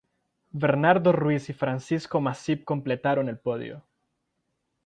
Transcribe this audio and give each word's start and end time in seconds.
Bernardo 0.49 1.11
Ruiz 1.11 1.49
y 1.51 1.53
Francisco 1.53 2.19
Masip 2.19 2.63
completaron 2.65 3.29
el 3.29 3.37
podio. 3.37 3.83